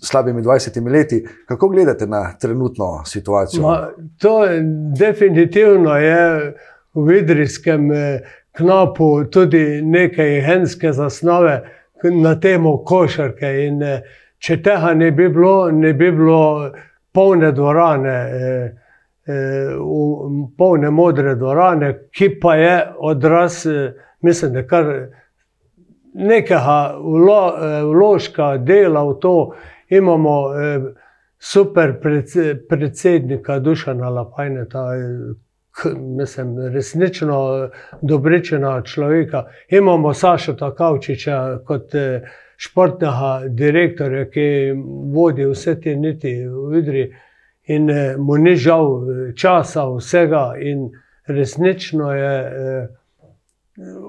slabimi 0.03 0.43
20 0.43 0.91
leti. 0.91 1.25
Kako 1.47 1.69
gledate 1.69 2.07
na 2.07 2.33
trenutno 2.41 3.03
situacijo? 3.07 3.63
Ma, 3.63 3.91
to 4.19 4.45
je 4.45 4.61
definitivno 4.99 5.97
je 5.97 6.55
v 6.95 7.05
vidrijskem 7.07 7.93
eh, 7.93 8.21
knapu 8.53 9.25
tudi 9.25 9.83
nekaj 9.83 10.41
henske 10.41 10.93
zasnove 10.93 11.63
na 12.03 12.41
temo 12.41 12.85
košarke. 12.85 13.47
In, 13.67 13.83
eh, 13.83 14.03
če 14.39 14.63
tega 14.63 14.95
ne 14.95 15.11
bi 15.11 15.29
bilo, 15.29 15.71
ne 15.71 15.93
bi 15.93 16.11
bilo 16.13 16.71
polne 17.15 17.53
dvorane. 17.53 18.17
Eh, 18.35 18.85
v 19.27 20.49
polne 20.59 20.91
modre 20.91 21.35
dvorane, 21.35 22.09
ki 22.13 22.41
pa 22.41 22.55
je 22.55 22.93
odraz, 22.99 23.67
eh, 23.67 23.95
mislim, 24.21 24.53
da 24.53 24.67
kar 24.67 24.85
nekega 26.15 26.97
vlo, 27.01 27.55
eh, 27.57 27.83
vložka 27.85 28.57
dela 28.59 29.05
v 29.05 29.15
to. 29.21 29.55
Imamo 29.89 30.55
eh, 30.55 30.81
super 31.39 31.95
predsednika 32.69 33.59
Dušana 33.59 34.09
Lapajne, 34.09 34.69
ta 34.69 34.93
mislim, 36.19 36.59
resnično 36.73 37.69
dobričena 38.03 38.83
človeka. 38.83 39.45
Imamo 39.69 40.15
Saša 40.15 40.57
Takavčiča 40.57 41.59
kot 41.67 41.91
športnega 42.65 43.49
direktorja, 43.49 44.25
ki 44.33 44.47
vodi 45.13 45.47
vse 45.51 45.77
te 45.81 45.97
niti 45.97 46.33
v 46.49 46.69
Vidri 46.73 47.05
in 47.67 47.91
eh, 47.91 48.17
mu 48.19 48.37
ni 48.37 48.57
žal 48.57 48.87
eh, 48.87 49.33
časa, 49.37 49.87
vsega, 49.97 50.53
in 50.61 50.91
resnično 51.27 52.13
je 52.13 52.35
eh, 52.41 52.89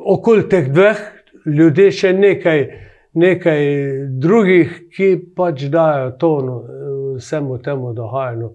okoli 0.05 0.49
teh 0.49 0.69
dveh 0.71 1.01
ljudi 1.45 1.89
še 1.91 2.13
nekaj, 2.13 2.61
nekaj 3.15 3.65
drugih, 4.21 4.77
ki 4.91 5.09
pač 5.35 5.67
dajo 5.71 6.11
tono 6.19 6.61
vsemu 7.15 7.57
temu 7.63 7.93
dogajanju 7.95 8.49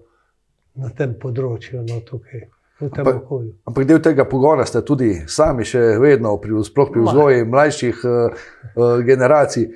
na 0.81 0.89
tem 0.95 1.15
področju. 1.19 1.81
No, 1.87 2.01
tukaj. 2.05 2.47
Ampak, 2.81 3.27
ampak 3.69 3.85
del 3.85 3.99
tega 4.01 4.25
pogona 4.25 4.65
ste 4.65 4.81
tudi 4.81 5.11
sami, 5.29 5.65
še 5.67 5.99
vedno, 6.01 6.33
pri, 6.41 6.63
sploh 6.65 6.89
pri 6.89 7.03
vzgoji 7.05 7.43
mlajših 7.45 7.99
uh, 8.09 8.45
uh, 8.73 9.01
generacij. 9.05 9.67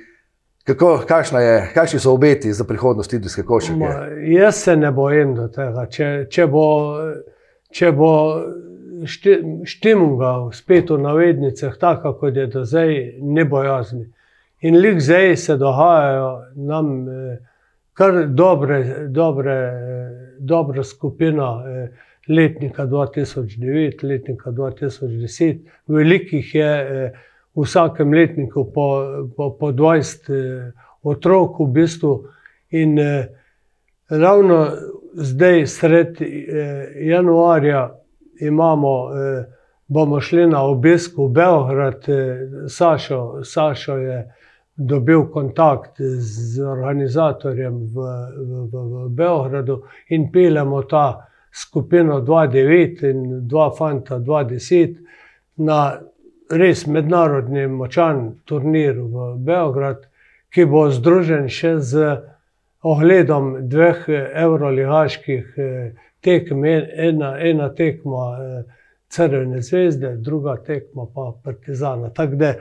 Kako, 0.66 1.02
je, 1.40 1.70
kakšni 1.74 1.98
so 2.00 2.12
obeti 2.12 2.52
za 2.52 2.64
prihodnost 2.64 3.12
idrijske 3.12 3.42
košarke? 3.42 3.84
Jaz 4.26 4.54
se 4.54 4.76
ne 4.76 4.90
bojim 4.90 5.34
do 5.34 5.46
tega. 5.48 5.84
Če, 5.86 6.08
če 6.30 6.46
bo, 6.50 6.64
če 7.70 7.92
bo 7.92 8.10
štimunga 9.64 10.32
spet 10.52 10.90
v 10.90 10.98
navednicah, 11.04 11.76
tako 11.78 12.16
kot 12.18 12.36
je 12.36 12.46
do 12.50 12.64
zdaj, 12.66 12.98
ne 13.22 13.44
bojazni. 13.46 14.08
In 14.66 14.80
lik 14.82 14.98
zdaj 15.00 15.36
se 15.36 15.56
dogajajo 15.60 16.32
nam 16.56 16.90
eh, 17.08 17.38
kar 17.94 18.24
dobre, 18.26 19.06
dobre, 19.06 19.56
dobra 20.38 20.82
skupina 20.82 21.52
eh, 21.62 21.88
letnika 22.28 22.88
2009, 22.90 24.02
letnika 24.02 24.50
2010, 24.50 25.62
velikih 25.86 26.54
je. 26.54 26.74
Eh, 27.06 27.24
v 27.56 27.64
vsakem 27.64 28.12
letniku 28.12 28.68
po, 28.72 28.86
po, 29.36 29.50
po 29.56 29.72
20 29.72 30.30
eh, 30.30 30.72
otrok, 31.02 31.60
v 31.60 31.72
bistvu. 31.72 32.12
In 32.70 32.98
eh, 32.98 33.28
ravno 34.08 34.70
zdaj, 35.16 35.66
sred 35.66 36.20
eh, 36.20 36.28
januarja, 37.00 37.98
imamo, 38.40 39.14
eh, 39.14 39.44
bomo 39.88 40.20
šli 40.20 40.46
na 40.46 40.62
obisk 40.62 41.18
v 41.18 41.28
Beograd. 41.28 42.08
Eh, 42.08 42.68
Sašo, 42.68 43.44
Sašo 43.44 43.96
je 43.96 44.34
dobil 44.76 45.24
kontakt 45.32 45.96
z 46.18 46.60
organizatorjem 46.60 47.74
v, 47.74 47.96
v, 47.96 48.68
v, 48.72 49.06
v 49.06 49.08
Beogradu 49.08 49.82
in 50.08 50.28
pelemo 50.32 50.82
ta 50.82 51.28
skupino 51.50 52.20
2-9 52.20 53.10
in 53.10 53.48
2 53.48 53.70
fanta 53.78 54.18
2-10 54.18 54.96
na 55.56 55.96
res 56.50 56.86
mednarodni 56.86 57.66
močan 57.66 58.38
turnir 58.46 58.98
v 58.98 59.34
Beograd, 59.38 60.06
ki 60.54 60.64
bo 60.70 60.86
združen 60.90 61.48
še 61.52 61.76
z 61.82 62.16
ogledom 62.86 63.68
dveh 63.68 64.06
evroligaških 64.44 65.58
eh, 65.58 65.90
tekem. 66.22 66.64
Ena, 66.64 67.34
ena 67.38 67.70
tekma 67.74 68.28
eh, 68.38 68.62
Crvene 69.08 69.60
zvezde, 69.62 70.16
druga 70.18 70.56
tekma 70.66 71.06
pa 71.14 71.32
Partizana. 71.44 72.10
Tako 72.14 72.34
da 72.34 72.54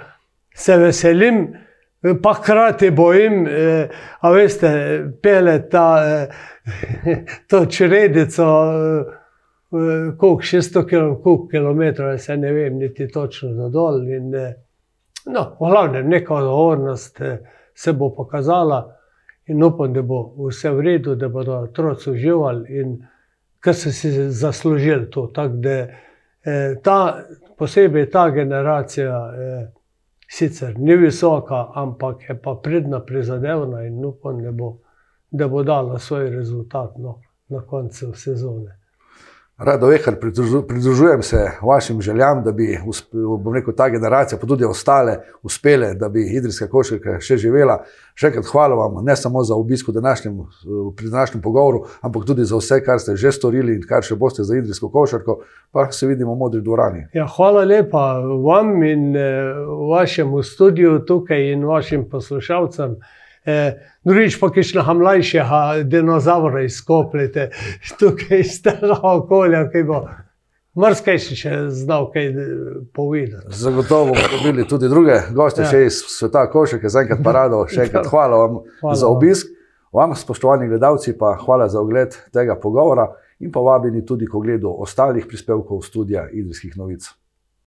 se 0.56 0.78
veselim, 0.78 1.48
pa 2.24 2.34
hkrati 2.38 2.92
bojim, 2.92 3.48
eh, 3.48 3.88
a 4.22 4.32
veste, 4.32 4.72
pele 5.22 5.60
ta 5.70 5.88
to 7.50 7.66
čredico 7.66 8.50
koliko 9.70 10.42
600 10.42 10.86
km, 11.50 12.18
se 12.18 12.38
ne 12.38 12.52
vem, 12.54 12.78
niti 12.78 13.08
točno 13.08 13.54
do 13.54 13.70
dol. 13.70 14.10
In, 14.10 14.36
eh, 14.36 14.54
no, 15.26 15.58
v 15.60 15.70
glavnem, 15.70 16.10
neka 16.10 16.34
odgovornost 16.34 17.22
eh, 17.22 17.40
se 17.74 17.94
bo 17.94 18.10
pokazala 18.16 18.96
in 19.46 19.64
upam, 19.64 19.94
da 19.94 20.02
bo 20.02 20.36
vse 20.48 20.72
v 20.72 20.82
redu, 20.82 21.16
da 21.16 21.30
bodo 21.30 21.58
otroci 21.58 22.12
uživali 22.12 22.80
in 22.80 22.98
kar 23.60 23.74
so 23.74 23.92
si 23.92 24.12
zaslužili 24.32 25.10
to. 25.12 25.28
Tak, 25.28 25.52
da, 25.52 25.70
eh, 25.70 26.76
ta, 26.84 27.24
posebej 27.58 28.10
ta 28.10 28.30
generacija. 28.30 29.32
Sicer 30.28 30.74
ni 30.80 30.96
visoka, 30.98 31.68
ampak 31.76 32.30
je 32.30 32.42
pa 32.42 32.56
pridna, 32.64 33.00
prizadevna 33.00 33.84
in 33.86 34.06
upam, 34.06 34.42
da 34.44 34.52
bo, 34.52 34.78
da 35.32 35.48
bo 35.48 35.64
dala 35.64 36.00
svoj 36.00 36.30
rezultat 36.30 36.98
no, 36.98 37.22
na 37.48 37.62
koncu 37.62 38.14
sezone. 38.14 38.85
Rado 39.58 39.88
vehar 39.88 40.16
pridružujem 40.68 41.22
se 41.24 41.52
vašim 41.62 42.02
željam, 42.02 42.44
da 42.44 42.52
bi 42.52 42.80
bom 43.40 43.54
rekel, 43.54 43.74
ta 43.74 43.90
generacija, 43.90 44.40
pa 44.42 44.48
tudi 44.48 44.66
ostale, 44.66 45.18
uspele, 45.44 45.94
da 45.94 46.10
bi 46.10 46.26
idrijska 46.38 46.68
košarka 46.68 47.22
še 47.24 47.38
živela. 47.40 47.78
Še 48.20 48.34
enkrat 48.34 48.50
hvala 48.52 48.76
vam, 48.76 49.00
ne 49.06 49.16
samo 49.16 49.44
za 49.48 49.56
obisk 49.56 49.94
današnjem, 49.96 50.42
pri 50.98 51.10
današnjem 51.10 51.42
pogovoru, 51.42 51.86
ampak 52.02 52.28
tudi 52.28 52.44
za 52.44 52.60
vse, 52.60 52.82
kar 52.84 53.00
ste 53.00 53.16
že 53.16 53.32
storili 53.32 53.78
in 53.80 53.88
kar 53.88 54.04
še 54.04 54.20
boste 54.20 54.44
za 54.44 54.58
idrijsko 54.60 54.92
košarko. 54.92 55.40
Pa 55.72 55.88
se 55.92 56.08
vidimo 56.08 56.36
v 56.36 56.40
modri 56.44 56.62
dvorani. 56.62 57.08
Ja, 57.14 57.24
hvala 57.38 57.64
lepa 57.64 58.20
vam 58.44 58.84
in 58.84 59.16
eh, 59.16 59.56
vašemu 59.92 60.44
studiu 60.44 61.00
tukaj 61.08 61.54
in 61.54 61.64
vašim 61.64 62.10
poslušalcem. 62.12 63.00
Eh, 63.46 63.74
drugič 64.04 64.40
pa 64.42 64.50
kišnega 64.50 64.94
mlajšega 64.94 65.84
dinozaura 65.84 66.64
izkopljete 66.66 67.50
tukaj 68.00 68.40
iz 68.40 68.62
tega 68.66 68.98
okolja, 69.04 69.68
ki 69.70 69.84
bo 69.86 70.00
marsikaj 70.76 71.20
si 71.22 71.38
še 71.38 71.52
znal 71.70 72.10
kaj 72.14 72.32
povedati. 72.94 73.54
Zagotovo 73.54 74.14
bomo 74.14 74.30
dobili 74.32 74.66
tudi 74.68 74.90
druge 74.90 75.20
goste 75.34 75.62
ja. 75.62 75.70
še 75.70 75.84
iz 75.86 76.00
sveta 76.16 76.48
košarke, 76.52 76.90
zaenkrat 76.90 77.22
pa 77.24 77.36
rado, 77.38 77.62
še 77.70 77.86
enkrat 77.86 78.10
hvala 78.10 78.40
vam 78.46 78.58
hvala 78.82 78.98
za 78.98 79.12
obisk. 79.14 79.54
Vam, 79.96 80.12
spoštovani 80.12 80.68
gledalci, 80.68 81.14
pa 81.16 81.38
hvala 81.40 81.70
za 81.72 81.80
ogled 81.80 82.18
tega 82.36 82.58
pogovora 82.60 83.06
in 83.40 83.52
pa 83.52 83.62
vabljeni 83.64 84.02
tudi 84.06 84.28
k 84.28 84.36
ogledu 84.36 84.74
ostalih 84.84 85.24
prispevkov 85.30 85.86
studia 85.86 86.26
Idrijskih 86.32 86.76
novic. 86.76 87.08